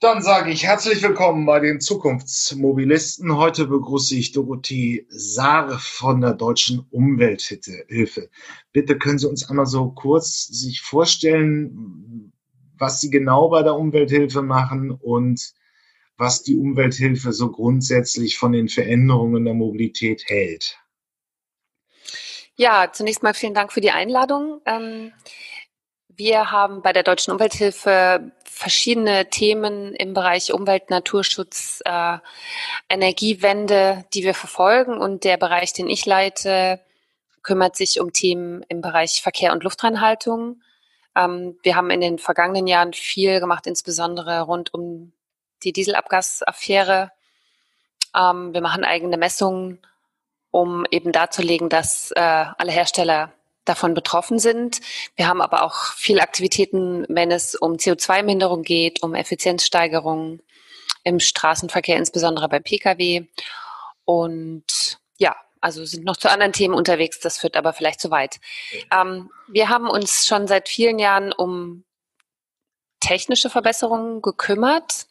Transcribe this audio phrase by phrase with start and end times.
[0.00, 3.36] Dann sage ich herzlich willkommen bei den Zukunftsmobilisten.
[3.36, 8.30] Heute begrüße ich Dorothee Saare von der Deutschen Umwelthilfe.
[8.72, 12.32] Bitte können Sie uns einmal so kurz sich vorstellen,
[12.78, 15.52] was Sie genau bei der Umwelthilfe machen und
[16.16, 20.78] was die Umwelthilfe so grundsätzlich von den Veränderungen der Mobilität hält.
[22.54, 24.60] Ja, zunächst mal vielen Dank für die Einladung.
[26.18, 32.18] Wir haben bei der Deutschen Umwelthilfe verschiedene Themen im Bereich Umwelt, Naturschutz, äh,
[32.88, 34.98] Energiewende, die wir verfolgen.
[34.98, 36.80] Und der Bereich, den ich leite,
[37.44, 40.60] kümmert sich um Themen im Bereich Verkehr und Luftreinhaltung.
[41.14, 45.12] Ähm, wir haben in den vergangenen Jahren viel gemacht, insbesondere rund um
[45.62, 47.12] die Dieselabgasaffäre.
[48.12, 49.78] Ähm, wir machen eigene Messungen,
[50.50, 52.20] um eben darzulegen, dass äh,
[52.58, 53.32] alle Hersteller
[53.68, 54.80] davon betroffen sind.
[55.16, 60.40] Wir haben aber auch viele Aktivitäten, wenn es um CO2-Minderung geht, um Effizienzsteigerung
[61.04, 63.26] im Straßenverkehr, insbesondere bei Pkw.
[64.04, 68.38] Und ja, also sind noch zu anderen Themen unterwegs, das führt aber vielleicht zu weit.
[68.92, 71.84] Ähm, wir haben uns schon seit vielen Jahren um
[73.00, 75.06] technische Verbesserungen gekümmert,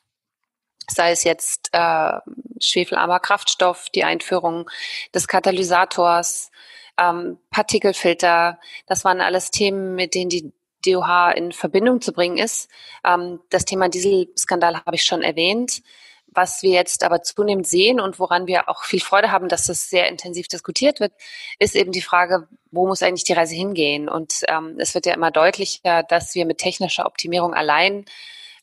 [0.90, 2.20] sei es jetzt äh,
[2.60, 4.70] schwefelarmer Kraftstoff, die Einführung
[5.14, 6.52] des Katalysators,
[6.98, 8.60] ähm, Partikelfilter.
[8.86, 10.52] Das waren alles Themen, mit denen die
[10.86, 12.70] DOH in Verbindung zu bringen ist.
[13.04, 15.82] Ähm, das Thema Dieselskandal habe ich schon erwähnt.
[16.30, 19.90] Was wir jetzt aber zunehmend sehen und woran wir auch viel Freude haben, dass das
[19.90, 21.14] sehr intensiv diskutiert wird,
[21.58, 24.08] ist eben die Frage, wo muss eigentlich die Reise hingehen?
[24.08, 28.06] Und ähm, es wird ja immer deutlicher, dass wir mit technischer Optimierung allein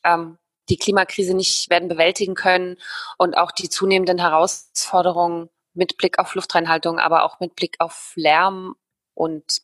[0.03, 0.37] ähm,
[0.69, 2.77] die Klimakrise nicht werden bewältigen können
[3.17, 8.75] und auch die zunehmenden Herausforderungen mit Blick auf Luftreinhaltung, aber auch mit Blick auf Lärm
[9.13, 9.61] und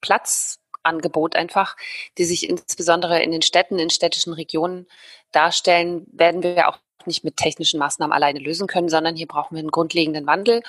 [0.00, 1.76] Platzangebot einfach,
[2.18, 4.86] die sich insbesondere in den Städten, in städtischen Regionen
[5.32, 9.60] darstellen, werden wir auch nicht mit technischen Maßnahmen alleine lösen können, sondern hier brauchen wir
[9.60, 10.62] einen grundlegenden Wandel.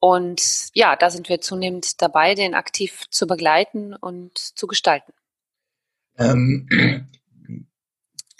[0.00, 5.12] Und ja, da sind wir zunehmend dabei, den aktiv zu begleiten und zu gestalten.
[6.16, 6.68] Ähm,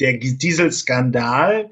[0.00, 1.70] der Dieselskandal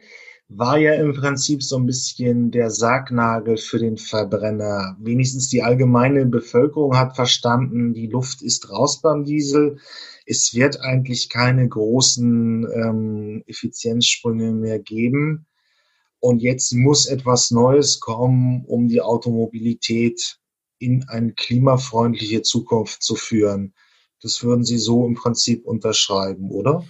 [0.49, 4.97] war ja im Prinzip so ein bisschen der Sargnagel für den Verbrenner.
[5.01, 9.79] Wenigstens die allgemeine Bevölkerung hat verstanden, die Luft ist raus beim Diesel.
[10.25, 15.47] Es wird eigentlich keine großen ähm, Effizienzsprünge mehr geben.
[16.21, 20.39] Und jetzt muss etwas Neues kommen, um die Automobilität
[20.79, 23.75] in eine klimafreundliche Zukunft zu führen.
[24.23, 26.85] Das würden Sie so im Prinzip unterschreiben, oder?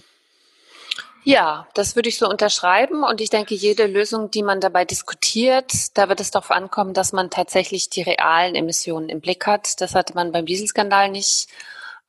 [1.27, 3.03] Ja, das würde ich so unterschreiben.
[3.03, 7.11] Und ich denke, jede Lösung, die man dabei diskutiert, da wird es darauf ankommen, dass
[7.11, 9.81] man tatsächlich die realen Emissionen im Blick hat.
[9.81, 11.49] Das hatte man beim Dieselskandal nicht.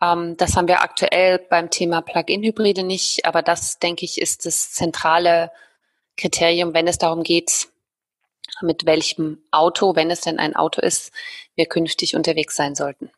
[0.00, 3.24] Ähm, das haben wir aktuell beim Thema Plug-in-Hybride nicht.
[3.24, 5.50] Aber das, denke ich, ist das zentrale
[6.16, 7.66] Kriterium, wenn es darum geht,
[8.60, 11.10] mit welchem Auto, wenn es denn ein Auto ist,
[11.56, 13.10] wir künftig unterwegs sein sollten.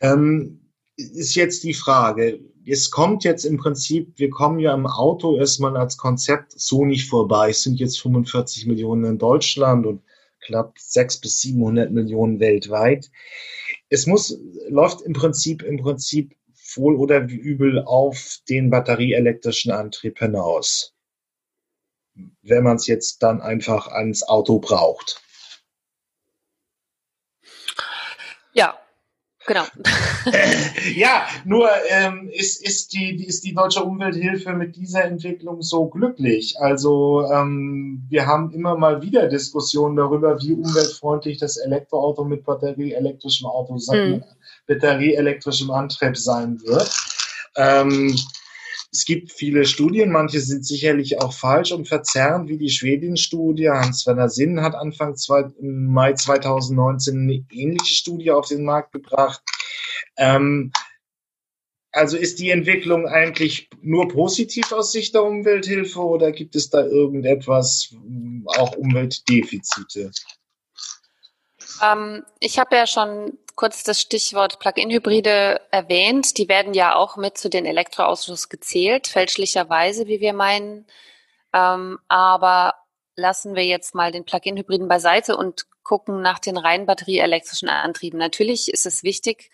[0.00, 0.60] Ähm
[0.96, 2.40] ist jetzt die Frage.
[2.72, 7.08] Es kommt jetzt im Prinzip, wir kommen ja im Auto erstmal als Konzept so nicht
[7.08, 7.50] vorbei.
[7.50, 10.04] Es sind jetzt 45 Millionen in Deutschland und
[10.40, 13.10] knapp 600 bis 700 Millionen weltweit.
[13.88, 14.38] Es muss,
[14.68, 16.36] läuft im Prinzip, im Prinzip
[16.76, 20.94] wohl oder übel auf den batterieelektrischen Antrieb hinaus.
[22.42, 25.20] Wenn man es jetzt dann einfach ans Auto braucht.
[28.52, 28.78] Ja,
[29.46, 29.64] Genau.
[30.94, 36.60] ja, nur ähm, ist, ist, die, ist die Deutsche Umwelthilfe mit dieser Entwicklung so glücklich.
[36.60, 43.46] Also ähm, wir haben immer mal wieder Diskussionen darüber, wie umweltfreundlich das Elektroauto mit batterieelektrischem
[43.46, 44.24] Auto sein, mhm.
[44.66, 46.90] batterieelektrischem Antrieb sein wird.
[47.56, 48.14] Ähm,
[48.92, 53.70] es gibt viele Studien, manche sind sicherlich auch falsch und verzerrend, wie die Schwedien-Studie.
[53.70, 59.42] Hans-Werner Sinn hat Anfang zwei, Mai 2019 eine ähnliche Studie auf den Markt gebracht.
[60.16, 60.72] Ähm,
[61.92, 66.84] also ist die Entwicklung eigentlich nur positiv aus Sicht der Umwelthilfe oder gibt es da
[66.84, 67.94] irgendetwas,
[68.46, 70.10] auch Umweltdefizite?
[71.82, 76.38] Ähm, ich habe ja schon kurz das Stichwort Plug-in-Hybride erwähnt.
[76.38, 80.86] Die werden ja auch mit zu den Elektroautos gezählt, fälschlicherweise, wie wir meinen.
[81.52, 82.74] Ähm, aber
[83.16, 88.18] lassen wir jetzt mal den Plug-in-Hybriden beiseite und gucken nach den rein batterieelektrischen Antrieben.
[88.18, 89.50] Natürlich ist es wichtig,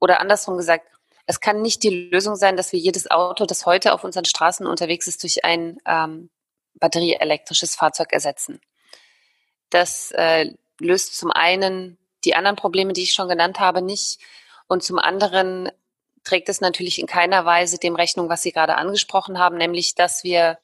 [0.00, 0.86] oder andersrum gesagt,
[1.26, 4.66] es kann nicht die Lösung sein, dass wir jedes Auto, das heute auf unseren Straßen
[4.66, 6.30] unterwegs ist, durch ein ähm,
[6.74, 8.60] batterieelektrisches Fahrzeug ersetzen.
[9.70, 14.18] Das äh, löst zum einen die anderen Probleme, die ich schon genannt habe, nicht.
[14.66, 15.70] Und zum anderen
[16.24, 20.24] trägt es natürlich in keiner Weise dem Rechnung, was Sie gerade angesprochen haben, nämlich dass
[20.24, 20.58] wir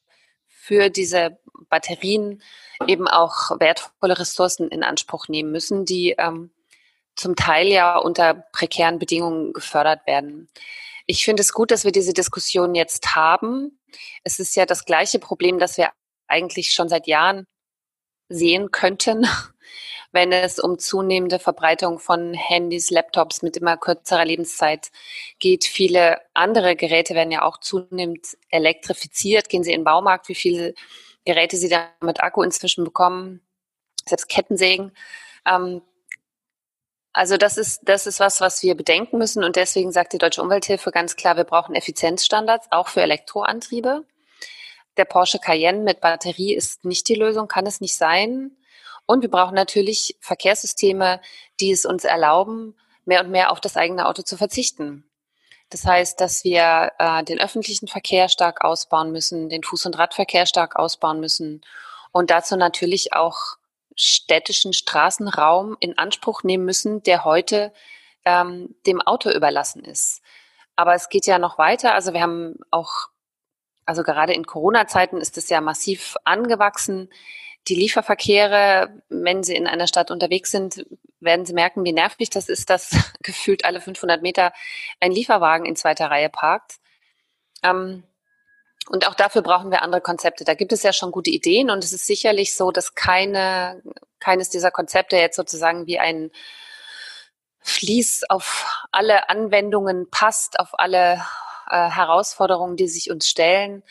[0.47, 1.39] für diese
[1.69, 2.43] Batterien
[2.87, 6.51] eben auch wertvolle Ressourcen in Anspruch nehmen müssen, die ähm,
[7.17, 10.49] zum Teil ja unter prekären Bedingungen gefördert werden.
[11.07, 13.79] Ich finde es gut, dass wir diese Diskussion jetzt haben.
[14.23, 15.91] Es ist ja das gleiche Problem, das wir
[16.27, 17.47] eigentlich schon seit Jahren
[18.29, 19.27] sehen könnten,
[20.15, 24.93] wenn es um zunehmende Verbreitung von Handys, Laptops mit immer kürzerer Lebenszeit
[25.41, 25.65] geht.
[25.65, 29.49] Viele andere Geräte werden ja auch zunehmend elektrifiziert.
[29.49, 30.75] Gehen Sie in den Baumarkt, wie viele
[31.25, 33.41] Geräte Sie da mit Akku inzwischen bekommen,
[34.07, 34.93] selbst Kettensägen.
[35.47, 35.83] Ähm,
[37.13, 39.43] also das ist, das ist was, was wir bedenken müssen.
[39.43, 44.05] Und deswegen sagt die Deutsche Umwelthilfe ganz klar, wir brauchen Effizienzstandards, auch für Elektroantriebe.
[44.97, 48.57] Der Porsche Cayenne mit Batterie ist nicht die Lösung, kann es nicht sein.
[49.07, 51.21] Und wir brauchen natürlich Verkehrssysteme,
[51.61, 52.75] die es uns erlauben,
[53.05, 55.05] mehr und mehr auf das eigene Auto zu verzichten.
[55.71, 60.47] Das heißt, dass wir äh, den öffentlichen Verkehr stark ausbauen müssen, den Fuß- und Radverkehr
[60.47, 61.63] stark ausbauen müssen
[62.13, 63.57] und dazu natürlich auch
[63.97, 67.73] städtischen Straßenraum in Anspruch nehmen müssen, der heute
[68.25, 70.23] ähm, dem Auto überlassen ist.
[70.77, 71.95] Aber es geht ja noch weiter.
[71.95, 73.09] Also wir haben auch,
[73.85, 77.11] also gerade in Corona-Zeiten ist es ja massiv angewachsen.
[77.69, 80.85] Die Lieferverkehre, wenn Sie in einer Stadt unterwegs sind,
[81.21, 82.91] werden Sie merken, wie nervig das ist, dass
[83.23, 84.53] gefühlt alle 500 Meter
[85.01, 86.77] ein Lieferwagen in zweiter Reihe parkt.
[87.63, 88.05] Ähm,
[88.89, 90.45] und auch dafür brauchen wir andere Konzepte.
[90.45, 93.83] Da gibt es ja schon gute Ideen und es ist sicherlich so, dass keine,
[94.21, 96.31] keines dieser Konzepte jetzt sozusagen wie ein
[97.61, 101.15] Fließ auf alle Anwendungen passt, auf alle
[101.71, 103.83] äh, Herausforderungen, die sich uns stellen.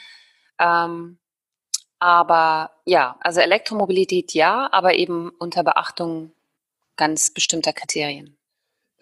[0.59, 1.17] Ähm,
[2.03, 6.33] aber ja, also Elektromobilität ja, aber eben unter Beachtung
[6.97, 8.35] ganz bestimmter Kriterien.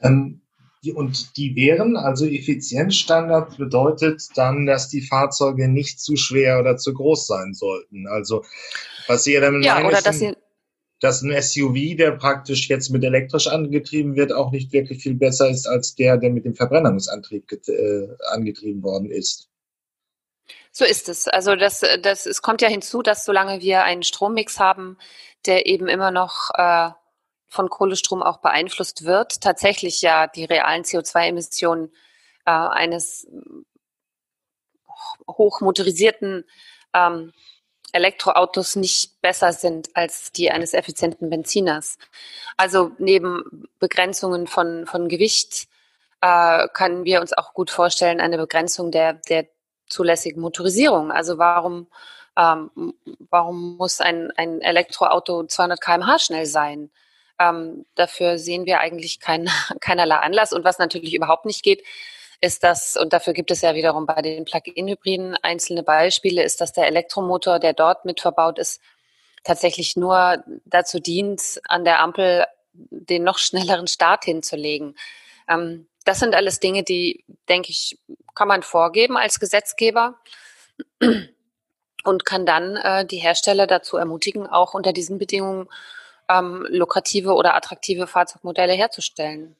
[0.01, 0.41] Ähm,
[0.83, 6.77] die, und die wären, also Effizienzstandard bedeutet dann, dass die Fahrzeuge nicht zu schwer oder
[6.77, 8.07] zu groß sein sollten.
[8.07, 8.45] Also
[9.07, 10.33] was Sie ja damit ja, meinen, oder dass, Sie
[10.99, 15.49] dass ein SUV, der praktisch jetzt mit elektrisch angetrieben wird, auch nicht wirklich viel besser
[15.49, 19.50] ist als der, der mit dem Verbrennungsantrieb äh, angetrieben worden ist.
[20.71, 21.27] So ist es.
[21.27, 24.97] Also das, das, es kommt ja hinzu, dass solange wir einen Strommix haben,
[25.45, 26.91] der eben immer noch äh,
[27.49, 31.91] von Kohlestrom auch beeinflusst wird, tatsächlich ja die realen CO2-Emissionen
[32.45, 33.27] äh, eines
[35.27, 36.45] hochmotorisierten
[36.93, 37.33] ähm,
[37.91, 41.97] Elektroautos nicht besser sind als die eines effizienten Benziners.
[42.55, 45.67] Also neben Begrenzungen von, von Gewicht
[46.21, 49.47] äh, können wir uns auch gut vorstellen, eine Begrenzung der, der
[49.91, 51.11] zulässigen Motorisierung.
[51.11, 51.87] Also warum,
[52.37, 52.71] ähm,
[53.29, 56.91] warum muss ein, ein Elektroauto 200 km/h schnell sein?
[57.39, 59.49] Ähm, dafür sehen wir eigentlich kein,
[59.81, 60.53] keinerlei Anlass.
[60.53, 61.83] Und was natürlich überhaupt nicht geht,
[62.41, 66.73] ist das, und dafür gibt es ja wiederum bei den Plug-in-Hybriden einzelne Beispiele, ist, dass
[66.73, 68.81] der Elektromotor, der dort mit verbaut ist,
[69.43, 74.95] tatsächlich nur dazu dient, an der Ampel den noch schnelleren Start hinzulegen.
[75.47, 77.97] Ähm, das sind alles Dinge, die, denke ich,
[78.35, 80.15] kann man vorgeben als Gesetzgeber
[82.03, 85.67] und kann dann äh, die Hersteller dazu ermutigen, auch unter diesen Bedingungen
[86.29, 89.55] ähm, lukrative oder attraktive Fahrzeugmodelle herzustellen.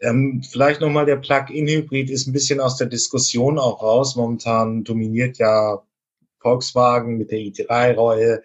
[0.00, 4.14] Ähm, vielleicht nochmal der Plug-in-Hybrid ist ein bisschen aus der Diskussion auch raus.
[4.14, 5.82] Momentan dominiert ja
[6.40, 8.42] Volkswagen mit der i3-Reue,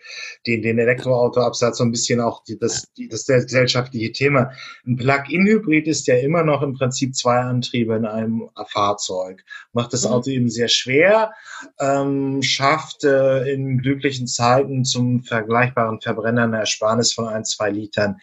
[0.48, 4.52] den, den Elektroautoabsatz, so ein bisschen auch die, das, die, das gesellschaftliche Thema.
[4.86, 9.44] Ein Plug-in-Hybrid ist ja immer noch im Prinzip zwei Antriebe in einem Fahrzeug.
[9.72, 10.12] Macht das mhm.
[10.12, 11.34] Auto eben sehr schwer,
[11.80, 18.18] ähm, schafft äh, in glücklichen Zeiten zum vergleichbaren Verbrenner eine Ersparnis von ein, zwei Litern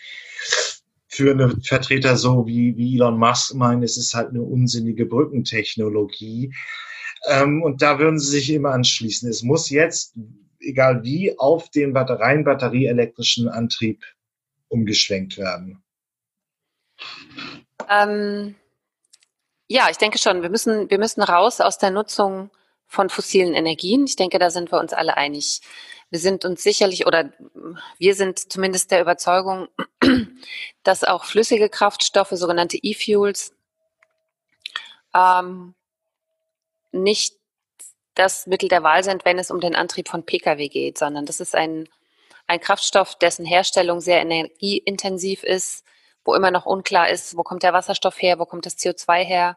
[1.10, 6.54] für eine Vertreter so wie, wie Elon Musk meinen, es ist halt eine unsinnige Brückentechnologie.
[7.26, 9.28] Ähm, und da würden sie sich immer anschließen.
[9.28, 10.14] Es muss jetzt,
[10.60, 14.04] egal wie, auf den rein batterieelektrischen Antrieb
[14.68, 15.82] umgeschwenkt werden.
[17.88, 18.54] Ähm,
[19.68, 20.42] ja, ich denke schon.
[20.42, 22.50] Wir müssen, wir müssen raus aus der Nutzung
[22.86, 24.04] von fossilen Energien.
[24.04, 25.60] Ich denke, da sind wir uns alle einig.
[26.10, 27.32] Wir sind uns sicherlich oder
[27.98, 29.68] wir sind zumindest der Überzeugung,
[30.82, 33.54] dass auch flüssige Kraftstoffe, sogenannte E-Fuels,
[35.14, 35.74] ähm,
[36.92, 37.34] nicht
[38.14, 41.40] das Mittel der Wahl sind, wenn es um den Antrieb von Pkw geht, sondern das
[41.40, 41.88] ist ein,
[42.46, 45.84] ein Kraftstoff, dessen Herstellung sehr energieintensiv ist,
[46.24, 49.56] wo immer noch unklar ist, wo kommt der Wasserstoff her, wo kommt das CO2 her.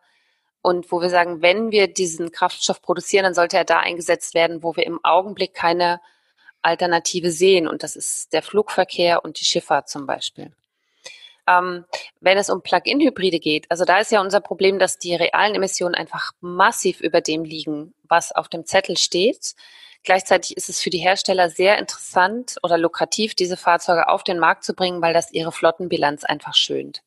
[0.62, 4.63] Und wo wir sagen, wenn wir diesen Kraftstoff produzieren, dann sollte er da eingesetzt werden,
[4.63, 6.00] wo wir im Augenblick keine
[6.62, 7.68] Alternative sehen.
[7.68, 10.54] Und das ist der Flugverkehr und die Schifffahrt zum Beispiel.
[11.48, 11.86] Ähm,
[12.22, 15.96] wenn es um Plug-in-Hybride geht, also da ist ja unser Problem, dass die realen Emissionen
[15.96, 19.56] einfach massiv über dem liegen, was auf dem Zettel steht.
[20.04, 24.64] Gleichzeitig ist es für die Hersteller sehr interessant oder lukrativ, diese Fahrzeuge auf den Markt
[24.64, 27.04] zu bringen, weil das ihre Flottenbilanz einfach schönt.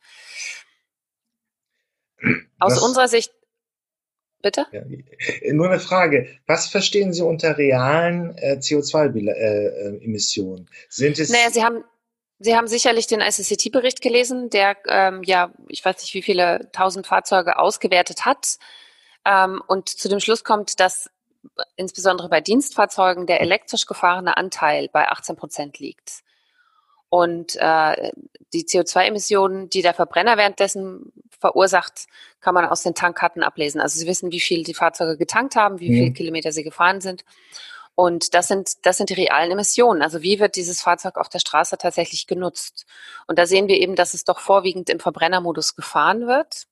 [2.58, 2.82] Aus Was?
[2.82, 3.32] unserer Sicht
[4.42, 4.66] Bitte?
[4.70, 4.82] Ja,
[5.52, 6.28] nur eine Frage.
[6.46, 10.66] Was verstehen Sie unter realen äh, CO2-Emissionen?
[10.66, 11.30] Äh, äh Sind es.
[11.30, 11.82] Naja, Sie haben,
[12.38, 17.06] Sie haben sicherlich den ICCT-Bericht gelesen, der ähm, ja, ich weiß nicht, wie viele tausend
[17.06, 18.58] Fahrzeuge ausgewertet hat
[19.24, 21.10] ähm, und zu dem Schluss kommt, dass
[21.76, 26.22] insbesondere bei Dienstfahrzeugen der elektrisch gefahrene Anteil bei 18 Prozent liegt.
[27.08, 28.12] Und äh,
[28.52, 32.06] die CO2-Emissionen, die der Verbrenner währenddessen verursacht,
[32.40, 33.80] kann man aus den Tankkarten ablesen.
[33.80, 35.94] Also Sie wissen, wie viel die Fahrzeuge getankt haben, wie mhm.
[35.94, 37.24] viele Kilometer sie gefahren sind.
[37.96, 40.02] Und das sind, das sind die realen Emissionen.
[40.02, 42.84] Also wie wird dieses Fahrzeug auf der Straße tatsächlich genutzt?
[43.26, 46.66] Und da sehen wir eben, dass es doch vorwiegend im Verbrennermodus gefahren wird.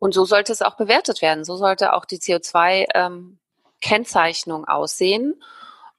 [0.00, 1.44] Und so sollte es auch bewertet werden.
[1.44, 5.40] So sollte auch die CO2-Kennzeichnung ähm, aussehen.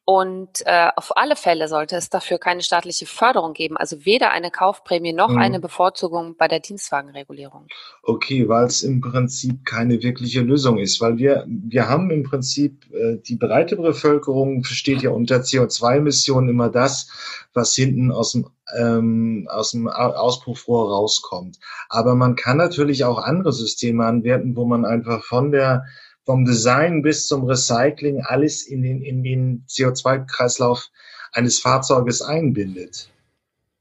[0.05, 4.51] Und äh, auf alle Fälle sollte es dafür keine staatliche Förderung geben, also weder eine
[4.51, 5.37] Kaufprämie noch mhm.
[5.37, 7.67] eine Bevorzugung bei der Dienstwagenregulierung.
[8.03, 12.85] Okay, weil es im Prinzip keine wirkliche Lösung ist, weil wir wir haben im Prinzip
[12.91, 19.47] äh, die breite Bevölkerung versteht ja unter CO2-Emissionen immer das, was hinten aus dem ähm,
[19.49, 21.59] aus dem Auspuffrohr rauskommt.
[21.89, 25.85] Aber man kann natürlich auch andere Systeme anwenden, wo man einfach von der
[26.25, 30.89] vom Design bis zum Recycling alles in den, in den CO2-Kreislauf
[31.33, 33.09] eines Fahrzeuges einbindet,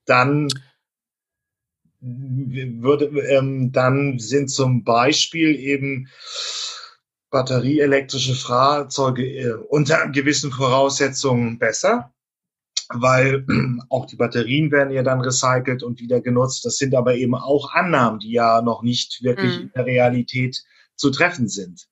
[0.07, 0.49] dann
[2.01, 6.09] würde, ähm, dann sind zum Beispiel eben
[7.31, 12.13] batterieelektrische Fahrzeuge äh, unter gewissen Voraussetzungen besser,
[12.93, 13.47] weil
[13.89, 16.65] auch die Batterien werden ja dann recycelt und wieder genutzt.
[16.65, 19.63] Das sind aber eben auch Annahmen, die ja noch nicht wirklich mhm.
[19.63, 20.65] in der Realität
[20.97, 21.89] zu treffen sind.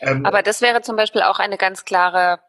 [0.00, 2.40] Ähm, Aber das wäre zum Beispiel auch eine ganz klare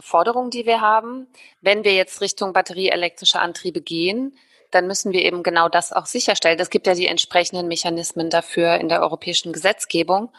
[0.00, 1.26] Forderung, die wir haben.
[1.60, 4.36] Wenn wir jetzt Richtung batterieelektrische Antriebe gehen,
[4.70, 6.58] dann müssen wir eben genau das auch sicherstellen.
[6.60, 10.30] Es gibt ja die entsprechenden Mechanismen dafür in der europäischen Gesetzgebung.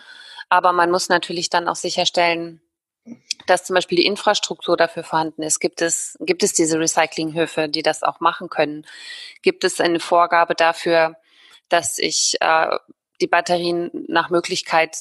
[0.49, 2.61] Aber man muss natürlich dann auch sicherstellen,
[3.47, 5.59] dass zum Beispiel die Infrastruktur dafür vorhanden ist.
[5.59, 8.85] Gibt es, gibt es diese Recyclinghöfe, die das auch machen können?
[9.41, 11.15] Gibt es eine Vorgabe dafür,
[11.69, 12.77] dass ich äh,
[13.21, 14.95] die Batterien nach Möglichkeit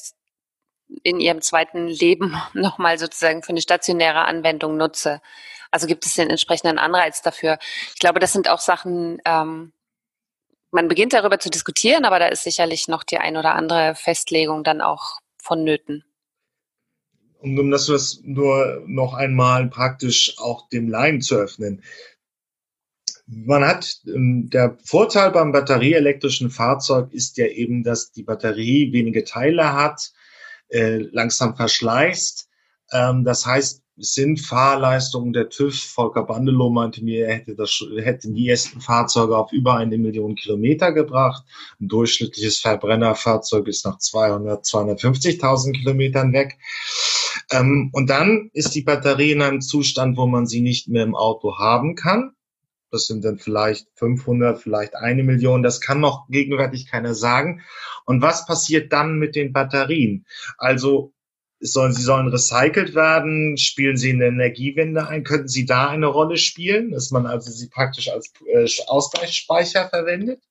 [1.03, 5.21] in ihrem zweiten Leben nochmal sozusagen für eine stationäre Anwendung nutze.
[5.71, 7.59] Also gibt es den entsprechenden Anreiz dafür.
[7.93, 9.71] Ich glaube, das sind auch Sachen, ähm,
[10.71, 14.63] man beginnt darüber zu diskutieren, aber da ist sicherlich noch die ein oder andere Festlegung
[14.63, 16.03] dann auch vonnöten.
[17.39, 21.83] Und um das nur noch einmal praktisch auch dem Laien zu öffnen.
[23.25, 29.23] Man hat, ähm, der Vorteil beim batterieelektrischen Fahrzeug ist ja eben, dass die Batterie wenige
[29.23, 30.11] Teile hat,
[30.69, 32.47] äh, langsam verschleißt.
[32.91, 35.75] Ähm, das heißt, sind Fahrleistungen der TÜV.
[35.75, 40.35] Volker Bandelow meinte mir, er hätte, das, hätte die ersten Fahrzeuge auf über eine Million
[40.35, 41.43] Kilometer gebracht.
[41.79, 46.57] Ein durchschnittliches Verbrennerfahrzeug ist nach 200, 250.000 Kilometern weg.
[47.51, 51.15] Ähm, und dann ist die Batterie in einem Zustand, wo man sie nicht mehr im
[51.15, 52.31] Auto haben kann.
[52.91, 55.63] Das sind dann vielleicht 500, vielleicht eine Million.
[55.63, 57.61] Das kann noch gegenwärtig keiner sagen.
[58.05, 60.25] Und was passiert dann mit den Batterien?
[60.57, 61.13] Also
[61.59, 63.57] sollen, sie sollen recycelt werden?
[63.57, 65.23] Spielen sie in der Energiewende ein?
[65.23, 70.41] Könnten sie da eine Rolle spielen, dass man also sie praktisch als äh, Ausgleichsspeicher verwendet?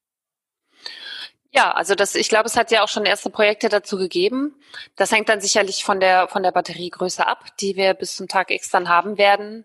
[1.50, 4.54] Ja, also das, ich glaube, es hat ja auch schon erste Projekte dazu gegeben.
[4.97, 8.50] Das hängt dann sicherlich von der, von der Batteriegröße ab, die wir bis zum Tag
[8.50, 9.64] X dann haben werden.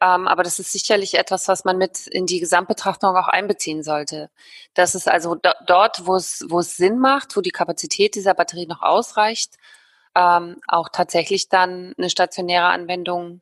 [0.00, 4.30] Ähm, aber das ist sicherlich etwas, was man mit in die Gesamtbetrachtung auch einbeziehen sollte.
[4.74, 8.34] Das ist also do dort, wo es, wo es Sinn macht, wo die Kapazität dieser
[8.34, 9.56] Batterie noch ausreicht,
[10.14, 13.40] ähm, auch tatsächlich dann eine stationäre Anwendung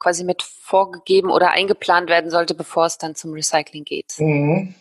[0.00, 4.14] quasi mit vorgegeben oder eingeplant werden sollte, bevor es dann zum Recycling geht.
[4.18, 4.74] Mhm.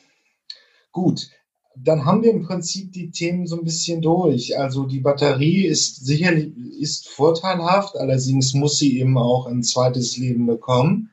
[0.91, 1.29] Gut,
[1.75, 4.57] dann haben wir im Prinzip die Themen so ein bisschen durch.
[4.57, 10.45] Also die Batterie ist sicherlich ist vorteilhaft, allerdings muss sie eben auch ein zweites Leben
[10.45, 11.09] bekommen.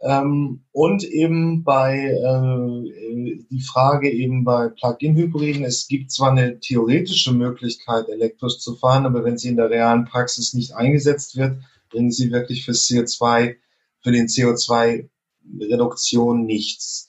[0.00, 7.32] Ähm, und eben bei äh, die Frage eben bei Plug-in-Hybriden, es gibt zwar eine theoretische
[7.32, 11.56] Möglichkeit, elektrisch zu fahren, aber wenn sie in der realen Praxis nicht eingesetzt wird,
[11.88, 13.54] bringen sie wirklich für CO2,
[14.02, 17.08] für den CO2-Reduktion nichts.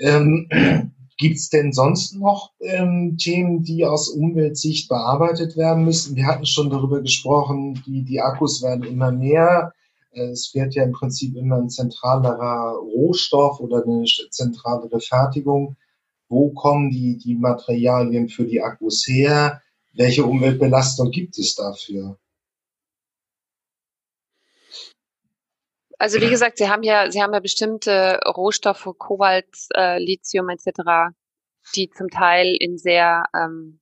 [0.00, 0.48] Ähm,
[1.18, 6.14] Gibt es denn sonst noch ähm, Themen, die aus Umweltsicht bearbeitet werden müssen?
[6.14, 9.72] Wir hatten schon darüber gesprochen, die, die Akkus werden immer mehr.
[10.12, 15.76] Es wird ja im Prinzip immer ein zentralerer Rohstoff oder eine zentralere Fertigung.
[16.28, 19.60] Wo kommen die, die Materialien für die Akkus her?
[19.94, 22.16] Welche Umweltbelastung gibt es dafür?
[25.98, 31.12] Also wie gesagt, Sie haben ja, Sie haben ja bestimmte Rohstoffe, Kobalt, äh, Lithium etc.,
[31.74, 33.80] die zum Teil in sehr, ähm,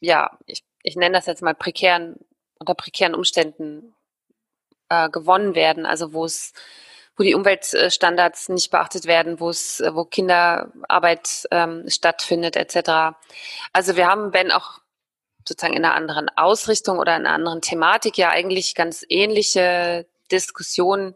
[0.00, 2.16] ja, ich, ich nenne das jetzt mal prekären,
[2.58, 3.94] unter prekären Umständen
[4.88, 6.52] äh, gewonnen werden, also wo es
[7.18, 13.16] wo die Umweltstandards nicht beachtet werden, wo es, wo Kinderarbeit ähm, stattfindet, etc.
[13.72, 14.80] Also wir haben, wenn auch
[15.48, 21.14] sozusagen in einer anderen Ausrichtung oder in einer anderen Thematik ja eigentlich ganz ähnliche Diskussionen,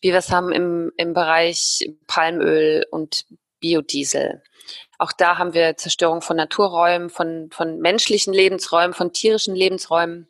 [0.00, 3.26] wie wir es haben im, im Bereich Palmöl und
[3.60, 4.42] Biodiesel.
[4.98, 10.28] Auch da haben wir Zerstörung von Naturräumen, von, von menschlichen Lebensräumen, von tierischen Lebensräumen.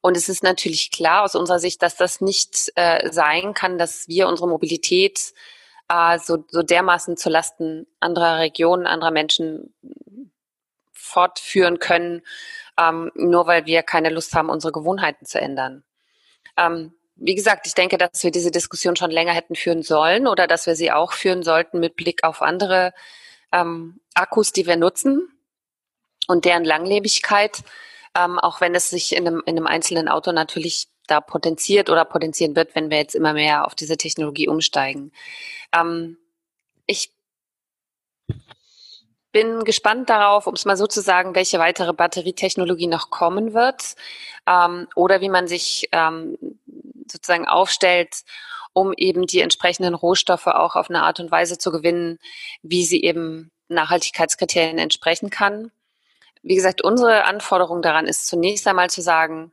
[0.00, 4.06] Und es ist natürlich klar aus unserer Sicht, dass das nicht äh, sein kann, dass
[4.08, 5.32] wir unsere Mobilität
[5.88, 9.74] äh, so, so dermaßen zu Lasten anderer Regionen, anderer Menschen
[10.92, 12.22] fortführen können,
[12.78, 15.84] ähm, nur weil wir keine Lust haben, unsere Gewohnheiten zu ändern.
[16.56, 20.46] Ähm, wie gesagt, ich denke, dass wir diese Diskussion schon länger hätten führen sollen oder
[20.46, 22.92] dass wir sie auch führen sollten mit Blick auf andere
[23.52, 25.28] ähm, Akkus, die wir nutzen
[26.26, 27.62] und deren Langlebigkeit,
[28.16, 32.04] ähm, auch wenn es sich in einem, in einem einzelnen Auto natürlich da potenziert oder
[32.04, 35.12] potenzieren wird, wenn wir jetzt immer mehr auf diese Technologie umsteigen.
[35.74, 36.18] Ähm,
[36.86, 37.12] ich
[39.32, 43.94] bin gespannt darauf, um es mal so zu sagen, welche weitere Batterietechnologie noch kommen wird
[44.46, 46.36] ähm, oder wie man sich ähm,
[47.10, 48.22] sozusagen aufstellt,
[48.74, 52.18] um eben die entsprechenden Rohstoffe auch auf eine Art und Weise zu gewinnen,
[52.62, 55.72] wie sie eben Nachhaltigkeitskriterien entsprechen kann.
[56.42, 59.52] Wie gesagt, unsere Anforderung daran ist zunächst einmal zu sagen,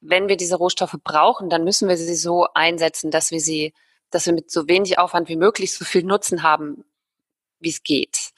[0.00, 3.74] wenn wir diese Rohstoffe brauchen, dann müssen wir sie so einsetzen, dass wir sie,
[4.10, 6.84] dass wir mit so wenig Aufwand wie möglich so viel Nutzen haben,
[7.60, 8.32] wie es geht.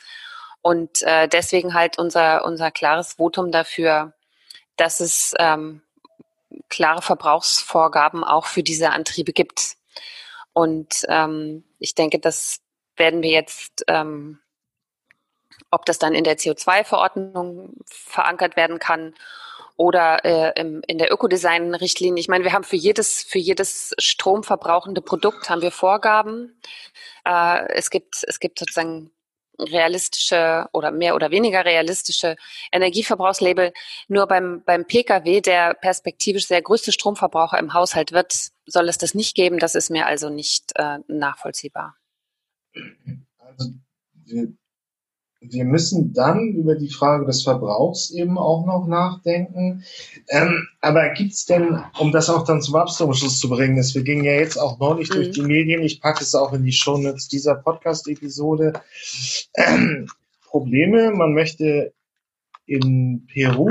[0.62, 4.12] Und äh, deswegen halt unser, unser klares Votum dafür,
[4.76, 5.82] dass es ähm,
[6.68, 9.76] klare Verbrauchsvorgaben auch für diese Antriebe gibt.
[10.52, 12.60] Und ähm, ich denke, das
[12.96, 14.40] werden wir jetzt, ähm,
[15.70, 19.14] ob das dann in der CO2-Verordnung verankert werden kann
[19.76, 22.20] oder äh, im, in der Ökodesign-Richtlinie.
[22.20, 26.60] Ich meine, wir haben für jedes, für jedes stromverbrauchende Produkt haben wir Vorgaben.
[27.24, 29.12] Äh, es gibt, es gibt sozusagen
[29.58, 32.36] realistische oder mehr oder weniger realistische
[32.72, 33.72] Energieverbrauchslabel.
[34.08, 39.14] Nur beim, beim Pkw, der perspektivisch sehr größte Stromverbraucher im Haushalt wird, soll es das
[39.14, 39.58] nicht geben.
[39.58, 41.96] Das ist mir also nicht äh, nachvollziehbar.
[43.38, 43.72] Also
[44.24, 44.52] wir
[45.40, 49.84] wir müssen dann über die Frage des Verbrauchs eben auch noch nachdenken.
[50.28, 54.24] Ähm, aber gibt's denn, um das auch dann zum Abschluss zu bringen, ist, wir gingen
[54.24, 55.14] ja jetzt auch neulich mhm.
[55.14, 58.72] durch die Medien, ich packe es auch in die Shownotes dieser Podcast-Episode,
[59.58, 60.08] ähm,
[60.46, 61.92] Probleme, man möchte
[62.66, 63.70] in Peru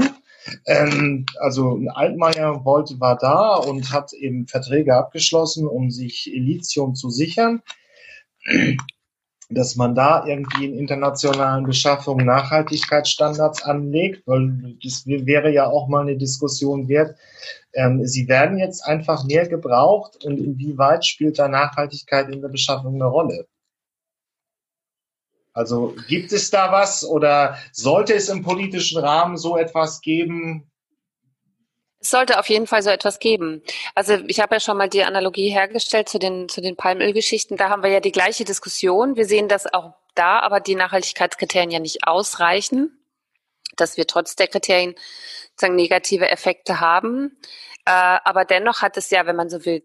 [0.66, 7.10] ähm, also Altmaier wollte, war da und hat eben Verträge abgeschlossen, um sich Lithium zu
[7.10, 7.62] sichern
[9.50, 16.02] dass man da irgendwie in internationalen Beschaffungen Nachhaltigkeitsstandards anlegt, weil das wäre ja auch mal
[16.02, 17.18] eine Diskussion wert.
[17.74, 22.96] Ähm, sie werden jetzt einfach mehr gebraucht und inwieweit spielt da Nachhaltigkeit in der Beschaffung
[22.96, 23.48] eine Rolle?
[25.58, 30.70] Also gibt es da was oder sollte es im politischen Rahmen so etwas geben?
[32.00, 33.64] Es sollte auf jeden Fall so etwas geben.
[33.96, 37.58] Also ich habe ja schon mal die Analogie hergestellt zu den, zu den Palmölgeschichten.
[37.58, 39.16] Da haben wir ja die gleiche Diskussion.
[39.16, 42.92] Wir sehen, dass auch da aber die Nachhaltigkeitskriterien ja nicht ausreichen,
[43.78, 44.94] dass wir trotz der Kriterien
[45.54, 47.36] sozusagen negative Effekte haben.
[47.86, 49.82] Äh, aber dennoch hat es ja, wenn man so will,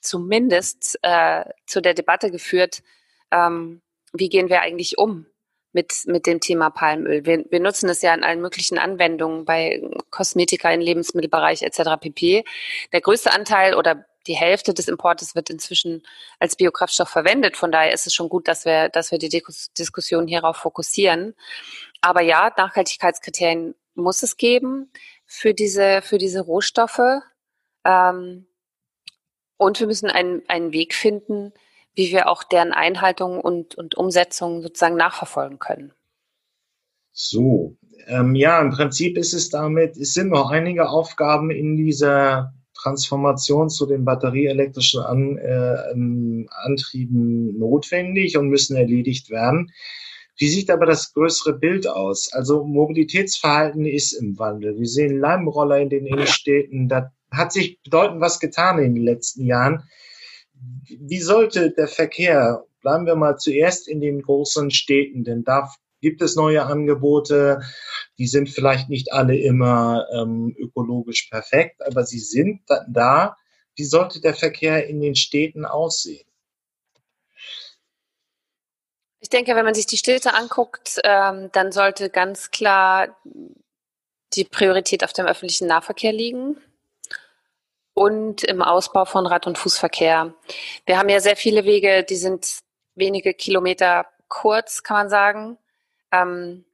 [0.00, 2.84] zumindest äh, zu der Debatte geführt,
[3.32, 3.82] ähm,
[4.18, 5.26] wie gehen wir eigentlich um
[5.72, 7.26] mit, mit dem Thema Palmöl.
[7.26, 12.00] Wir, wir nutzen es ja in allen möglichen Anwendungen bei Kosmetika im Lebensmittelbereich etc.
[12.00, 12.44] pp.
[12.92, 16.02] Der größte Anteil oder die Hälfte des Importes wird inzwischen
[16.40, 17.56] als Biokraftstoff verwendet.
[17.56, 19.42] Von daher ist es schon gut, dass wir, dass wir die
[19.78, 21.34] Diskussion hierauf fokussieren.
[22.00, 24.90] Aber ja, Nachhaltigkeitskriterien muss es geben
[25.26, 27.20] für diese, für diese Rohstoffe.
[27.84, 28.46] Ähm,
[29.58, 31.52] und wir müssen einen, einen Weg finden,
[31.96, 35.92] wie wir auch deren Einhaltung und, und Umsetzung sozusagen nachverfolgen können.
[37.12, 42.52] So, ähm, ja, im Prinzip ist es damit, es sind noch einige Aufgaben in dieser
[42.74, 49.72] Transformation zu den batterieelektrischen An, äh, ähm, Antrieben notwendig und müssen erledigt werden.
[50.36, 52.30] Wie sieht aber das größere Bild aus?
[52.30, 54.78] Also Mobilitätsverhalten ist im Wandel.
[54.78, 56.88] Wir sehen Leimroller in den Innenstädten.
[56.88, 59.84] Da hat sich bedeutend was getan in den letzten Jahren
[60.88, 66.22] wie sollte der Verkehr, bleiben wir mal zuerst in den großen Städten, denn da gibt
[66.22, 67.60] es neue Angebote,
[68.18, 73.36] die sind vielleicht nicht alle immer ähm, ökologisch perfekt, aber sie sind da,
[73.74, 76.26] wie sollte der Verkehr in den Städten aussehen?
[79.20, 83.16] Ich denke, wenn man sich die Städte anguckt, ähm, dann sollte ganz klar
[84.34, 86.56] die Priorität auf dem öffentlichen Nahverkehr liegen
[87.96, 90.34] und im Ausbau von Rad- und Fußverkehr.
[90.84, 92.58] Wir haben ja sehr viele Wege, die sind
[92.94, 95.58] wenige Kilometer kurz, kann man sagen.
[96.12, 96.66] Ähm,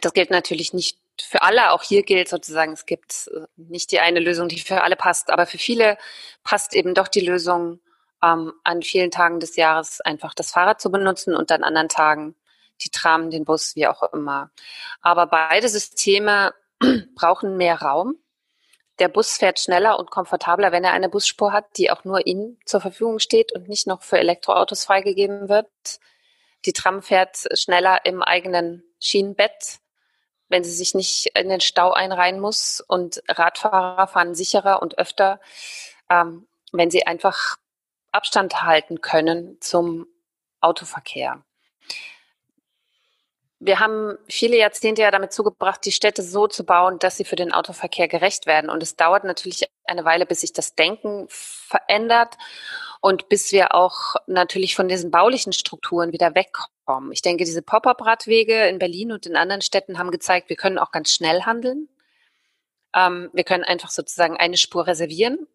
[0.00, 1.72] das gilt natürlich nicht für alle.
[1.72, 5.28] Auch hier gilt sozusagen, es gibt äh, nicht die eine Lösung, die für alle passt,
[5.28, 5.98] aber für viele
[6.42, 7.80] passt eben doch die Lösung,
[8.22, 12.34] ähm, an vielen Tagen des Jahres einfach das Fahrrad zu benutzen und an anderen Tagen
[12.80, 14.50] die Tram, den Bus, wie auch immer.
[15.02, 16.54] Aber beide Systeme
[17.14, 18.16] brauchen mehr Raum.
[19.00, 22.58] Der Bus fährt schneller und komfortabler, wenn er eine Busspur hat, die auch nur ihm
[22.64, 25.68] zur Verfügung steht und nicht noch für Elektroautos freigegeben wird.
[26.64, 29.80] Die Tram fährt schneller im eigenen Schienenbett,
[30.48, 32.80] wenn sie sich nicht in den Stau einreihen muss.
[32.80, 35.40] Und Radfahrer fahren sicherer und öfter,
[36.08, 37.56] ähm, wenn sie einfach
[38.12, 40.06] Abstand halten können zum
[40.60, 41.44] Autoverkehr.
[43.66, 47.34] Wir haben viele Jahrzehnte ja damit zugebracht, die Städte so zu bauen, dass sie für
[47.34, 48.68] den Autoverkehr gerecht werden.
[48.68, 52.34] Und es dauert natürlich eine Weile, bis sich das Denken verändert
[53.00, 57.10] und bis wir auch natürlich von diesen baulichen Strukturen wieder wegkommen.
[57.10, 60.90] Ich denke, diese Pop-up-Radwege in Berlin und in anderen Städten haben gezeigt, wir können auch
[60.90, 61.88] ganz schnell handeln.
[62.94, 65.46] Ähm, wir können einfach sozusagen eine Spur reservieren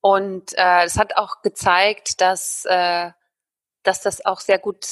[0.00, 3.10] und äh, es hat auch gezeigt, dass, äh,
[3.82, 4.86] dass das auch sehr gut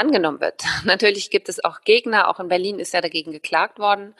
[0.00, 0.64] angenommen wird.
[0.84, 4.14] Natürlich gibt es auch Gegner, auch in Berlin ist ja dagegen geklagt worden.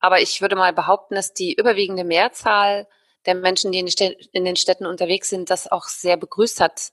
[0.00, 2.86] Aber ich würde mal behaupten, dass die überwiegende Mehrzahl
[3.26, 6.92] der Menschen, die in den Städten unterwegs sind, das auch sehr begrüßt hat,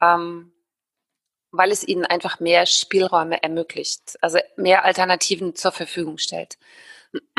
[0.00, 0.52] ähm,
[1.50, 6.58] weil es ihnen einfach mehr Spielräume ermöglicht, also mehr Alternativen zur Verfügung stellt.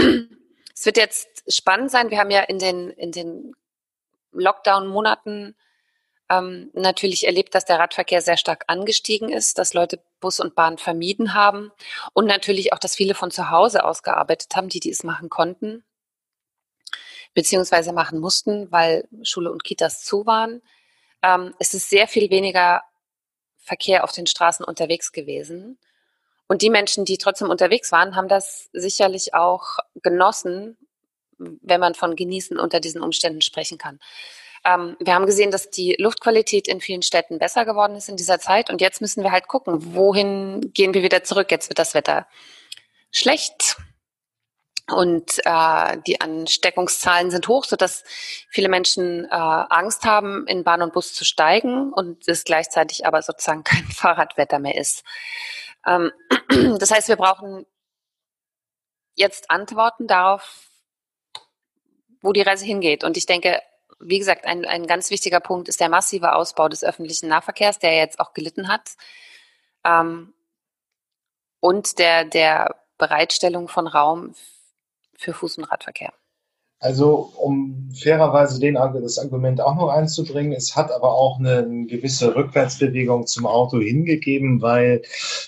[0.78, 2.10] Es wird jetzt spannend sein.
[2.10, 3.56] Wir haben ja in den, in den
[4.34, 5.56] Lockdown-Monaten
[6.30, 10.78] ähm, natürlich erlebt, dass der Radverkehr sehr stark angestiegen ist, dass Leute Bus und Bahn
[10.78, 11.72] vermieden haben
[12.14, 15.30] und natürlich auch, dass viele von zu Hause aus gearbeitet haben, die, die es machen
[15.30, 15.84] konnten,
[17.34, 20.62] beziehungsweise machen mussten, weil Schule und Kitas zu waren.
[21.22, 22.84] Ähm, es ist sehr viel weniger
[23.58, 25.78] Verkehr auf den Straßen unterwegs gewesen.
[26.48, 30.78] Und die Menschen, die trotzdem unterwegs waren, haben das sicherlich auch genossen,
[31.38, 34.00] wenn man von genießen unter diesen Umständen sprechen kann.
[34.66, 38.40] Ähm, wir haben gesehen, dass die Luftqualität in vielen Städten besser geworden ist in dieser
[38.40, 38.70] Zeit.
[38.70, 41.52] Und jetzt müssen wir halt gucken, wohin gehen wir wieder zurück.
[41.52, 42.28] Jetzt wird das Wetter
[43.12, 43.78] schlecht.
[44.92, 48.04] Und äh, die Ansteckungszahlen sind hoch, sodass
[48.50, 53.22] viele Menschen äh, Angst haben, in Bahn und Bus zu steigen und es gleichzeitig aber
[53.22, 55.04] sozusagen kein Fahrradwetter mehr ist.
[55.88, 56.12] Ähm,
[56.80, 57.66] das heißt, wir brauchen
[59.16, 60.70] jetzt Antworten darauf,
[62.22, 63.04] wo die Reise hingeht.
[63.04, 63.62] Und ich denke,
[64.00, 67.96] wie gesagt, ein, ein ganz wichtiger Punkt ist der massive Ausbau des öffentlichen Nahverkehrs, der
[67.96, 68.96] jetzt auch gelitten hat.
[69.84, 70.34] Ähm,
[71.60, 74.36] und der, der Bereitstellung von Raum
[75.18, 76.14] für Fuß- und Radverkehr.
[76.80, 82.36] Also, um fairerweise den, das Argument auch noch einzubringen, es hat aber auch eine gewisse
[82.36, 85.02] Rückwärtsbewegung zum Auto hingegeben, weil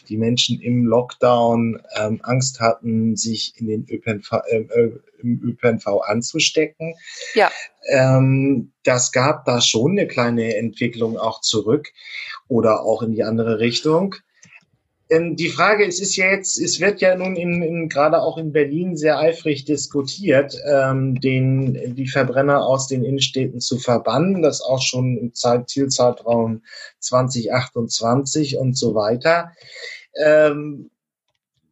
[0.07, 6.95] die Menschen im Lockdown ähm, Angst hatten, sich in den ÖPNV, äh, im ÖPNV anzustecken.
[7.33, 7.51] Ja.
[7.89, 11.91] Ähm, das gab da schon eine kleine Entwicklung auch zurück
[12.47, 14.15] oder auch in die andere Richtung.
[15.09, 18.37] Ähm, die Frage ist, ist ja jetzt, es wird ja nun in, in, gerade auch
[18.37, 24.61] in Berlin sehr eifrig diskutiert, ähm, den, die Verbrenner aus den Innenstädten zu verbannen, das
[24.61, 26.63] auch schon im Zeit, Zielzeitraum
[26.99, 29.51] 2028 und so weiter.
[30.21, 30.89] Ähm,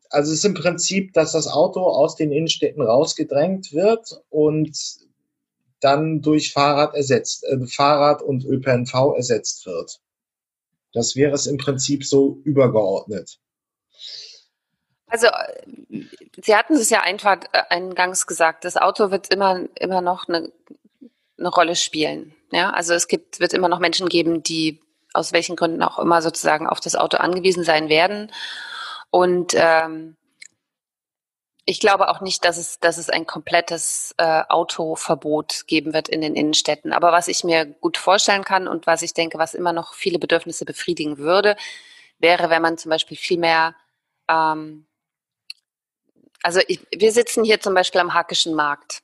[0.09, 4.77] also es ist im Prinzip, dass das Auto aus den Innenstädten rausgedrängt wird und
[5.81, 9.99] dann durch Fahrrad ersetzt, äh, Fahrrad und ÖPNV ersetzt wird.
[10.95, 13.38] Das wäre es im Prinzip so übergeordnet.
[15.08, 15.27] Also
[16.41, 20.51] Sie hatten es ja einfach äh, eingangs gesagt, das Auto wird immer, immer noch eine,
[21.38, 22.34] eine Rolle spielen.
[22.51, 24.81] Ja, also es gibt, wird immer noch Menschen geben, die
[25.13, 28.31] aus welchen Gründen auch immer sozusagen auf das Auto angewiesen sein werden.
[29.10, 30.15] Und ähm,
[31.65, 36.21] ich glaube auch nicht, dass es, dass es ein komplettes äh, Autoverbot geben wird in
[36.21, 36.93] den Innenstädten.
[36.93, 40.19] Aber was ich mir gut vorstellen kann und was ich denke, was immer noch viele
[40.19, 41.56] Bedürfnisse befriedigen würde,
[42.19, 43.75] wäre, wenn man zum Beispiel viel mehr,
[44.30, 44.86] ähm,
[46.43, 48.99] also ich, wir sitzen hier zum Beispiel am Hackischen Markt.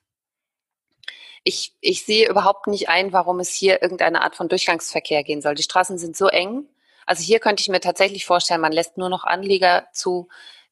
[1.44, 5.56] Ich, ich sehe überhaupt nicht ein, warum es hier irgendeine Art von Durchgangsverkehr gehen soll.
[5.56, 6.68] Die Straßen sind so eng.
[7.08, 10.30] Also hier könnte ich mir tatsächlich vorstellen, man lässt nur noch Anlieger zu,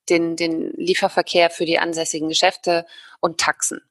[0.10, 2.86] den, den Lieferverkehr für die ansässigen Geschäfte
[3.20, 3.82] und Taxen.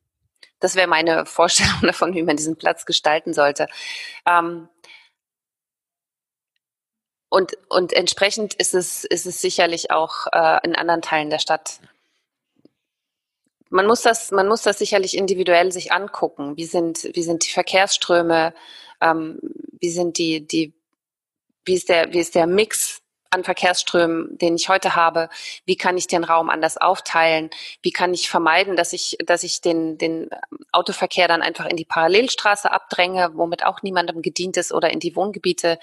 [0.61, 3.68] das wäre meine Vorstellung davon, wie man diesen Platz gestalten sollte.
[4.26, 4.68] Ähm,
[7.31, 11.81] und, und entsprechend ist es, ist es sicherlich auch äh, in anderen Teilen der Stadt.
[13.70, 16.57] Man muss das, man muss das sicherlich individuell sich angucken.
[16.57, 18.54] Wie sind, wie sind die Verkehrsströme?
[19.02, 19.40] Ähm,
[19.78, 20.72] wie sind die, die,
[21.64, 25.29] wie ist der, wie ist der Mix an Verkehrsströmen, den ich heute habe?
[25.64, 27.51] Wie kann ich den Raum anders aufteilen?
[27.83, 30.31] Wie kann ich vermeiden, dass ich, dass ich den, den
[30.73, 35.17] Autoverkehr dann einfach in die Parallelstraße abdränge, womit auch niemandem gedient ist oder in die
[35.17, 35.79] Wohngebiete?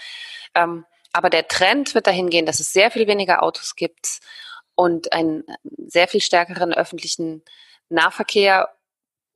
[0.54, 4.20] Ähm, aber der Trend wird dahin gehen, dass es sehr viel weniger Autos gibt
[4.76, 5.46] und einen
[5.88, 7.44] sehr viel stärkeren öffentlichen
[7.90, 8.76] Nahverkehr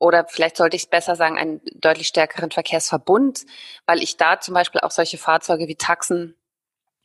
[0.00, 3.44] oder vielleicht sollte ich besser sagen, einen deutlich stärkeren Verkehrsverbund,
[3.84, 6.39] weil ich da zum Beispiel auch solche Fahrzeuge wie Taxen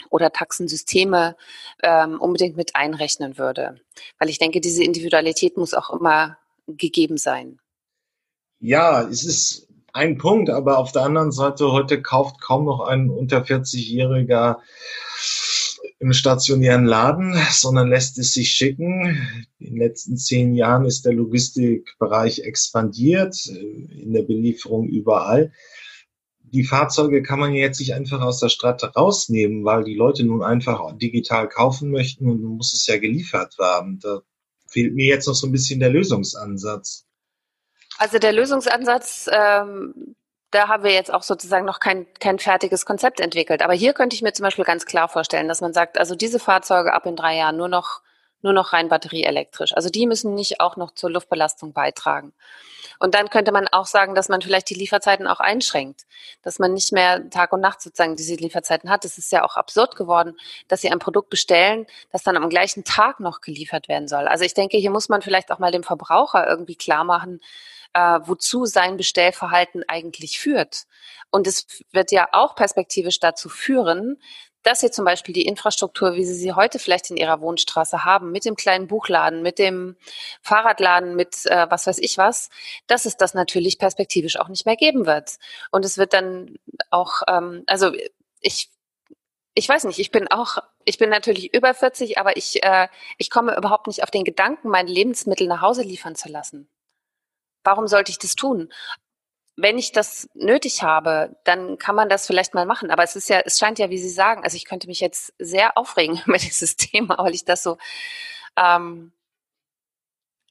[0.10, 1.36] oder Taxensysteme
[1.84, 3.80] ähm, unbedingt mit einrechnen würde.
[4.20, 7.60] Weil ich denke, diese Individualität muss auch immer gegeben sein.
[8.60, 13.10] Ja, es ist ein Punkt, aber auf der anderen Seite heute kauft kaum noch ein
[13.10, 14.58] unter 40-Jähriger
[16.00, 19.48] im stationären Laden, sondern lässt es sich schicken.
[19.60, 25.52] In den letzten zehn Jahren ist der Logistikbereich expandiert, in der Belieferung überall.
[26.56, 30.42] Die Fahrzeuge kann man jetzt nicht einfach aus der Stadt rausnehmen, weil die Leute nun
[30.42, 34.00] einfach digital kaufen möchten und muss es ja geliefert werden.
[34.02, 34.22] Da
[34.66, 37.08] fehlt mir jetzt noch so ein bisschen der Lösungsansatz.
[37.98, 40.16] Also der Lösungsansatz, ähm,
[40.52, 43.62] da haben wir jetzt auch sozusagen noch kein, kein fertiges Konzept entwickelt.
[43.62, 46.40] Aber hier könnte ich mir zum Beispiel ganz klar vorstellen, dass man sagt, also diese
[46.40, 48.00] Fahrzeuge ab in drei Jahren nur noch,
[48.46, 49.74] nur noch rein batterieelektrisch.
[49.74, 52.34] Also die müssen nicht auch noch zur Luftbelastung beitragen.
[53.00, 56.04] Und dann könnte man auch sagen, dass man vielleicht die Lieferzeiten auch einschränkt,
[56.42, 59.04] dass man nicht mehr Tag und Nacht sozusagen diese Lieferzeiten hat.
[59.04, 60.38] Es ist ja auch absurd geworden,
[60.70, 64.28] dass Sie ein Produkt bestellen, das dann am gleichen Tag noch geliefert werden soll.
[64.28, 67.42] Also ich denke, hier muss man vielleicht auch mal dem Verbraucher irgendwie klar machen,
[67.94, 70.84] äh, wozu sein Bestellverhalten eigentlich führt.
[71.32, 74.18] Und es wird ja auch perspektivisch dazu führen,
[74.66, 78.32] dass Sie zum Beispiel die Infrastruktur, wie Sie sie heute vielleicht in Ihrer Wohnstraße haben,
[78.32, 79.96] mit dem kleinen Buchladen, mit dem
[80.42, 82.50] Fahrradladen, mit äh, was weiß ich was,
[82.88, 85.38] dass es das natürlich perspektivisch auch nicht mehr geben wird.
[85.72, 86.58] Und es wird dann
[86.90, 87.92] auch, ähm, also
[88.42, 88.70] ich
[89.56, 93.30] ich weiß nicht, ich bin auch, ich bin natürlich über 40, aber ich, äh, ich
[93.30, 96.70] komme überhaupt nicht auf den Gedanken, meine Lebensmittel nach Hause liefern zu lassen.
[97.64, 98.70] Warum sollte ich das tun?
[99.58, 102.92] Wenn ich das nötig habe, dann kann man das vielleicht mal machen.
[102.92, 105.34] Aber es ist ja, es scheint ja, wie Sie sagen, also ich könnte mich jetzt
[105.40, 107.78] sehr aufregen über dieses Thema, weil ich das so,
[108.58, 109.12] ähm,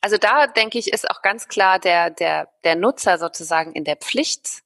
[0.01, 3.97] also da denke ich, ist auch ganz klar der, der, der Nutzer sozusagen in der
[3.97, 4.63] Pflicht.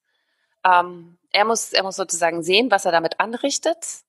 [0.64, 4.02] Ähm, er muss, er muss sozusagen sehen, was er damit anrichtet.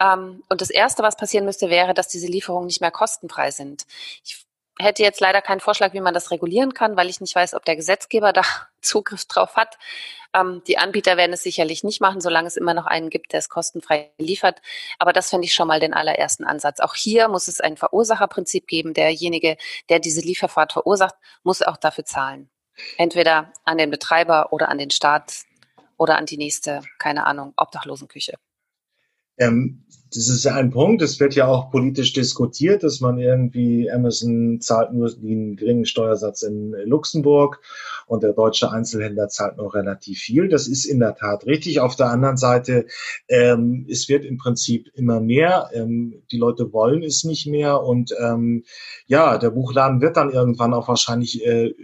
[0.00, 3.86] Ähm, und das erste, was passieren müsste, wäre, dass diese Lieferungen nicht mehr kostenfrei sind.
[4.24, 4.44] Ich
[4.78, 7.64] hätte jetzt leider keinen Vorschlag, wie man das regulieren kann, weil ich nicht weiß, ob
[7.64, 8.42] der Gesetzgeber da
[8.80, 9.76] Zugriff drauf hat.
[10.34, 13.38] Ähm, die Anbieter werden es sicherlich nicht machen, solange es immer noch einen gibt, der
[13.38, 14.60] es kostenfrei liefert.
[14.98, 16.80] Aber das fände ich schon mal den allerersten Ansatz.
[16.80, 18.94] Auch hier muss es ein Verursacherprinzip geben.
[18.94, 19.56] Derjenige,
[19.88, 22.50] der diese Lieferfahrt verursacht, muss auch dafür zahlen.
[22.96, 25.42] Entweder an den Betreiber oder an den Staat
[25.96, 28.34] oder an die nächste, keine Ahnung, Obdachlosenküche.
[29.38, 33.90] Ähm, das ist ja ein Punkt, es wird ja auch politisch diskutiert, dass man irgendwie,
[33.90, 37.60] Amazon zahlt nur den geringen Steuersatz in Luxemburg
[38.06, 40.48] und der deutsche Einzelhändler zahlt noch relativ viel.
[40.48, 41.80] Das ist in der Tat richtig.
[41.80, 42.86] Auf der anderen Seite,
[43.28, 45.68] ähm, es wird im Prinzip immer mehr.
[45.74, 48.64] Ähm, die Leute wollen es nicht mehr und ähm,
[49.06, 51.74] ja, der Buchladen wird dann irgendwann auch wahrscheinlich äh,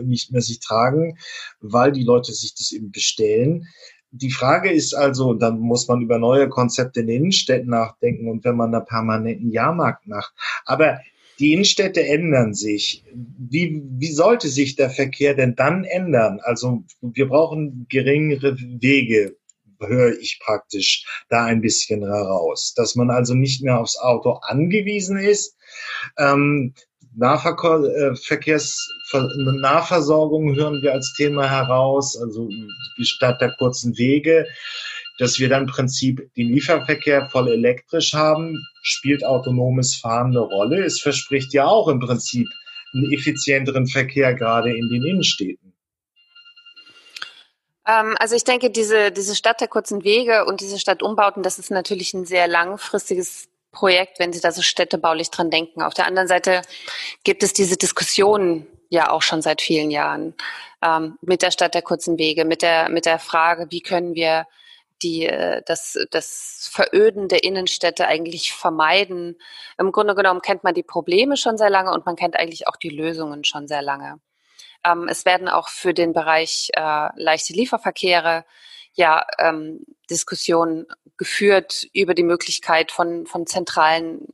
[0.00, 1.18] nicht mehr sich tragen,
[1.60, 3.66] weil die Leute sich das eben bestellen
[4.12, 8.44] die Frage ist also, dann muss man über neue Konzepte in den Innenstädten nachdenken und
[8.44, 10.32] wenn man einen permanenten Jahrmarkt macht.
[10.66, 11.00] Aber
[11.38, 13.04] die Innenstädte ändern sich.
[13.14, 16.40] Wie, wie sollte sich der Verkehr denn dann ändern?
[16.42, 19.36] Also wir brauchen geringere Wege,
[19.80, 22.74] höre ich praktisch da ein bisschen heraus.
[22.76, 25.56] Dass man also nicht mehr aufs Auto angewiesen ist,
[26.18, 26.74] ähm,
[27.14, 32.48] Nahverkehrs Nahversorgung hören wir als Thema heraus, also
[33.00, 34.46] statt der kurzen Wege,
[35.18, 40.84] dass wir dann im Prinzip den Lieferverkehr voll elektrisch haben, spielt autonomes Fahren eine Rolle.
[40.84, 42.48] Es verspricht ja auch im Prinzip
[42.94, 45.72] einen effizienteren Verkehr gerade in den Innenstädten.
[47.86, 51.70] Ähm, also ich denke, diese, diese Stadt der kurzen Wege und diese Stadtumbauten, das ist
[51.70, 55.82] natürlich ein sehr langfristiges Projekt, wenn Sie da so städtebaulich dran denken.
[55.82, 56.62] Auf der anderen Seite
[57.24, 60.34] gibt es diese Diskussionen ja auch schon seit vielen Jahren
[60.82, 64.46] ähm, mit der Stadt der kurzen Wege, mit der, mit der Frage, wie können wir
[65.02, 69.36] die, äh, das, das Veröden der Innenstädte eigentlich vermeiden.
[69.78, 72.76] Im Grunde genommen kennt man die Probleme schon sehr lange und man kennt eigentlich auch
[72.76, 74.20] die Lösungen schon sehr lange.
[74.84, 78.44] Ähm, es werden auch für den Bereich äh, leichte Lieferverkehre
[78.94, 84.26] ja ähm, Diskussionen geführt über die Möglichkeit von, von zentralen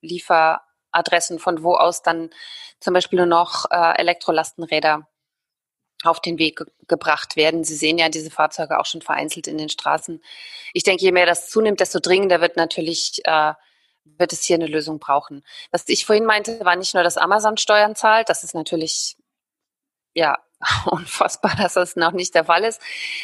[0.00, 2.30] Lieferadressen, von wo aus dann
[2.80, 5.08] zum Beispiel nur noch äh, Elektrolastenräder
[6.04, 7.64] auf den Weg ge gebracht werden.
[7.64, 10.22] Sie sehen ja diese Fahrzeuge auch schon vereinzelt in den Straßen.
[10.72, 13.54] Ich denke, je mehr das zunimmt, desto dringender wird natürlich äh,
[14.18, 15.42] wird es hier eine Lösung brauchen.
[15.72, 19.16] Was ich vorhin meinte, war nicht nur, dass Amazon Steuern zahlt, das ist natürlich
[20.14, 20.38] ja
[20.86, 22.80] unfassbar, dass das noch nicht der Fall ist,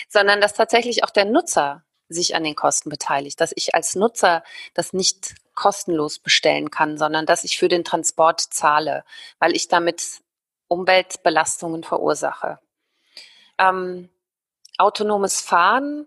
[0.09, 4.45] sondern dass tatsächlich auch der Nutzer sich an den Kosten beteiligt, dass ich als Nutzer
[4.75, 9.05] das nicht kostenlos bestellen kann, sondern dass ich für den Transport zahle,
[9.39, 10.21] weil ich damit
[10.69, 12.59] Umweltbelastungen verursache.
[13.59, 14.11] Ähm,
[14.79, 16.07] autonomes Fahren,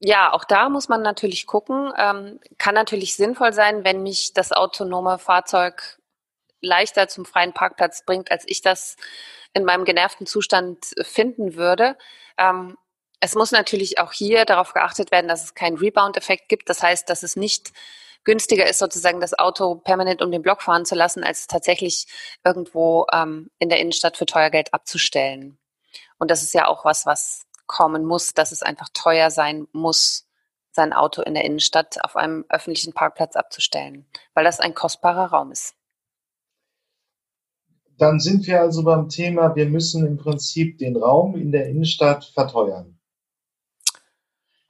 [0.00, 1.92] ja, auch da muss man natürlich gucken.
[1.96, 5.98] Ähm, kann natürlich sinnvoll sein, wenn mich das autonome Fahrzeug
[6.60, 8.96] leichter zum freien Parkplatz bringt, als ich das
[9.54, 11.96] in meinem genervten Zustand finden würde.
[12.36, 12.76] Ähm,
[13.20, 16.68] es muss natürlich auch hier darauf geachtet werden, dass es keinen Rebound-Effekt gibt.
[16.68, 17.72] Das heißt, dass es nicht
[18.24, 22.06] günstiger ist, sozusagen das Auto permanent um den Block fahren zu lassen, als tatsächlich
[22.44, 25.58] irgendwo ähm, in der Innenstadt für teuer Geld abzustellen.
[26.18, 30.26] Und das ist ja auch was, was kommen muss, dass es einfach teuer sein muss,
[30.70, 35.52] sein Auto in der Innenstadt auf einem öffentlichen Parkplatz abzustellen, weil das ein kostbarer Raum
[35.52, 35.74] ist.
[37.98, 42.24] Dann sind wir also beim Thema, wir müssen im Prinzip den Raum in der Innenstadt
[42.24, 42.98] verteuern.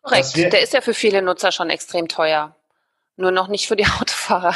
[0.03, 2.55] Korrekt, der ist ja für viele Nutzer schon extrem teuer.
[3.17, 4.55] Nur noch nicht für die Autofahrer.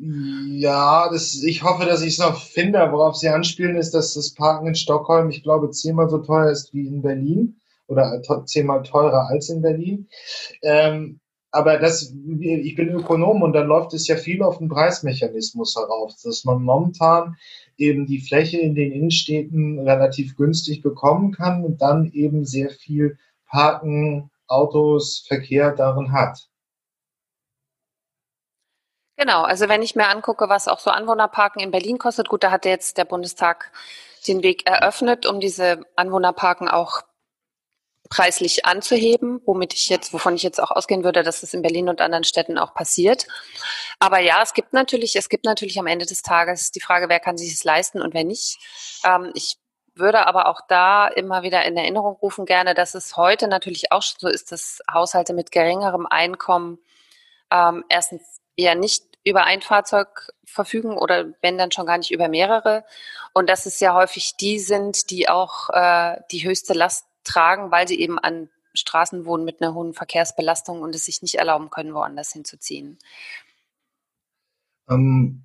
[0.00, 2.78] Ja, das, ich hoffe, dass ich es noch finde.
[2.90, 6.72] Worauf Sie anspielen, ist, dass das Parken in Stockholm, ich glaube, zehnmal so teuer ist
[6.74, 10.08] wie in Berlin oder zehnmal teurer als in Berlin.
[10.62, 11.20] Ähm,
[11.52, 16.14] aber das, ich bin Ökonom und dann läuft es ja viel auf den Preismechanismus herauf,
[16.24, 17.36] dass man momentan
[17.76, 23.18] eben die Fläche in den Innenstädten relativ günstig bekommen kann und dann eben sehr viel
[23.46, 26.48] Parken, Autos, Verkehr darin hat.
[29.18, 32.50] Genau, also wenn ich mir angucke, was auch so Anwohnerparken in Berlin kostet, gut, da
[32.50, 33.70] hat jetzt der Bundestag
[34.26, 37.02] den Weg eröffnet, um diese Anwohnerparken auch
[38.08, 41.88] preislich anzuheben, womit ich jetzt, wovon ich jetzt auch ausgehen würde, dass es in Berlin
[41.88, 43.26] und anderen Städten auch passiert.
[43.98, 47.20] Aber ja, es gibt natürlich, es gibt natürlich am Ende des Tages die Frage, wer
[47.20, 48.58] kann sich es leisten und wer nicht.
[49.04, 49.56] Ähm, ich
[49.94, 54.02] würde aber auch da immer wieder in Erinnerung rufen gerne, dass es heute natürlich auch
[54.02, 56.78] so ist, dass Haushalte mit geringerem Einkommen
[57.50, 62.28] ähm, erstens eher nicht über ein Fahrzeug verfügen oder wenn dann schon gar nicht über
[62.28, 62.84] mehrere.
[63.32, 67.88] Und dass es ja häufig die sind, die auch äh, die höchste Last tragen, weil
[67.88, 71.94] sie eben an Straßen wohnen mit einer hohen Verkehrsbelastung und es sich nicht erlauben können,
[71.94, 72.98] woanders hinzuziehen.
[74.88, 75.44] Ähm,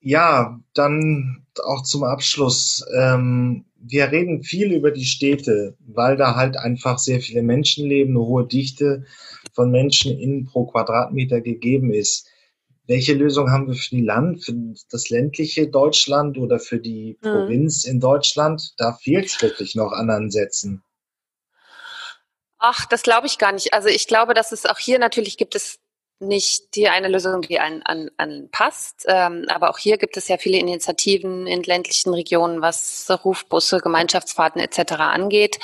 [0.00, 2.84] ja, dann auch zum Abschluss.
[2.96, 8.10] Ähm, wir reden viel über die Städte, weil da halt einfach sehr viele Menschen leben,
[8.10, 9.04] eine hohe Dichte
[9.52, 12.28] von Menschen in pro Quadratmeter gegeben ist.
[12.86, 14.54] Welche Lösung haben wir für die Land, für
[14.90, 17.28] das ländliche Deutschland oder für die mhm.
[17.28, 18.74] Provinz in Deutschland?
[18.78, 20.82] Da fehlt es wirklich noch an Ansätzen.
[22.60, 23.72] Ach, das glaube ich gar nicht.
[23.72, 25.80] Also ich glaube, dass es auch hier natürlich gibt es
[26.20, 29.06] nicht die eine Lösung, die an, an, an passt.
[29.08, 34.60] Ähm, aber auch hier gibt es ja viele Initiativen in ländlichen Regionen, was Rufbusse, Gemeinschaftsfahrten
[34.60, 34.92] etc.
[34.94, 35.58] angeht.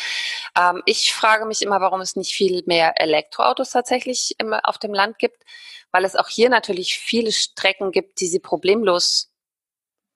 [0.58, 4.94] Ähm, ich frage mich immer, warum es nicht viel mehr Elektroautos tatsächlich im, auf dem
[4.94, 5.44] Land gibt,
[5.92, 9.30] weil es auch hier natürlich viele Strecken gibt, die sie problemlos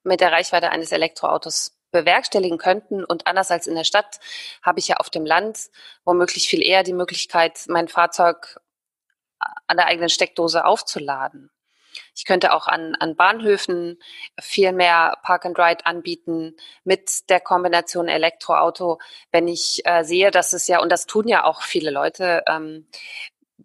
[0.05, 3.05] mit der Reichweite eines Elektroautos bewerkstelligen könnten.
[3.05, 4.21] Und anders als in der Stadt
[4.63, 5.71] habe ich ja auf dem Land
[6.05, 8.61] womöglich viel eher die Möglichkeit, mein Fahrzeug
[9.67, 11.51] an der eigenen Steckdose aufzuladen.
[12.15, 13.99] Ich könnte auch an, an Bahnhöfen
[14.39, 19.01] viel mehr Park and Ride anbieten mit der Kombination Elektroauto,
[19.33, 22.87] wenn ich äh, sehe, dass es ja, und das tun ja auch viele Leute, ähm,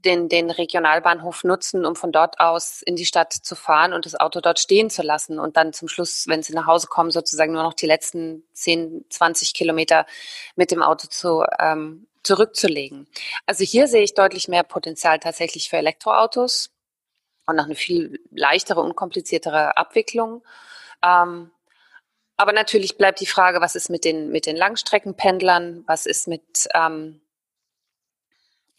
[0.06, 4.16] den, den Regionalbahnhof nutzen, um von dort aus in die Stadt zu fahren und das
[4.16, 7.52] Auto dort stehen zu lassen und dann zum Schluss, wenn sie nach Hause kommen, sozusagen
[7.52, 10.06] nur noch die letzten 10, 20 Kilometer
[10.56, 13.08] mit dem Auto zu, ähm, zurückzulegen.
[13.46, 16.72] Also hier sehe ich deutlich mehr Potenzial tatsächlich für Elektroautos
[17.46, 20.44] und noch eine viel leichtere, unkompliziertere Abwicklung.
[21.04, 21.52] Ähm,
[22.38, 26.68] aber natürlich bleibt die Frage, was ist mit den, mit den Langstreckenpendlern, was ist mit
[26.74, 27.22] ähm,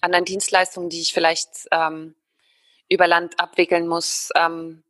[0.06, 2.14] anderen Dienstleistungen, die ich vielleicht ähm,
[2.88, 4.30] über Land abwickeln muss.
[4.34, 4.82] Ähm,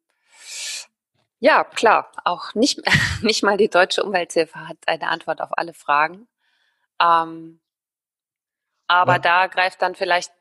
[1.41, 2.81] ja, klar, auch nicht,
[3.23, 6.29] nicht mal die deutsche Umwelthilfe hat eine Antwort auf alle Fragen.
[7.01, 7.61] Ähm,
[8.87, 9.19] aber ja.
[9.19, 10.33] da greift dann vielleicht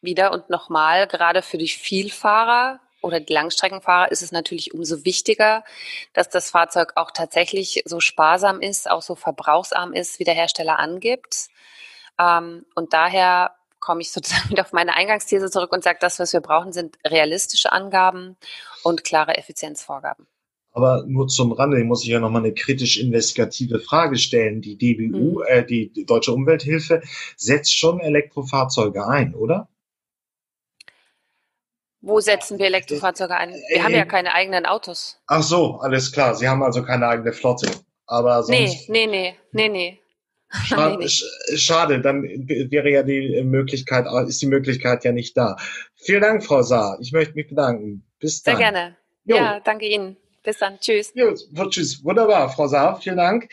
[0.00, 5.64] wieder und nochmal, gerade für die Vielfahrer, oder die Langstreckenfahrer ist es natürlich umso wichtiger,
[6.12, 10.78] dass das Fahrzeug auch tatsächlich so sparsam ist, auch so verbrauchsarm ist, wie der Hersteller
[10.78, 11.48] angibt.
[12.18, 16.32] Ähm, und daher komme ich sozusagen wieder auf meine Eingangsthese zurück und sage, das, was
[16.32, 18.36] wir brauchen, sind realistische Angaben
[18.84, 20.26] und klare Effizienzvorgaben.
[20.72, 24.60] Aber nur zum Rande muss ich ja nochmal eine kritisch-investigative Frage stellen.
[24.60, 25.44] Die DBU, mhm.
[25.48, 27.02] äh, die Deutsche Umwelthilfe,
[27.36, 29.68] setzt schon Elektrofahrzeuge ein, oder?
[32.02, 33.50] Wo setzen wir Elektrofahrzeuge ein?
[33.50, 35.18] Wir äh, haben ja keine eigenen Autos.
[35.26, 36.34] Ach so, alles klar.
[36.34, 37.68] Sie haben also keine eigene Flotte.
[38.06, 38.88] Aber sonst.
[38.88, 40.00] Nee, nee, nee, nee, nee.
[40.64, 45.56] Schade, schade, dann wäre ja die Möglichkeit, ist die Möglichkeit ja nicht da.
[45.94, 46.98] Vielen Dank, Frau Saar.
[47.00, 48.04] Ich möchte mich bedanken.
[48.18, 48.56] Bis dann.
[48.56, 48.96] Sehr gerne.
[49.24, 49.36] Jo.
[49.36, 50.16] Ja, danke Ihnen.
[50.42, 50.80] Bis dann.
[50.80, 51.12] Tschüss.
[51.14, 51.34] Jo,
[51.68, 52.02] tschüss.
[52.02, 53.00] Wunderbar, Frau Saar.
[53.00, 53.48] Vielen Dank.